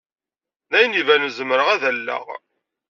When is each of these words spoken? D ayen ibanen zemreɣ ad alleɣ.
D 0.71 0.73
ayen 0.77 0.99
ibanen 1.01 1.33
zemreɣ 1.37 1.67
ad 1.71 1.83
alleɣ. 1.89 2.25